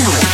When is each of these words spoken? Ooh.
Ooh. 0.00 0.27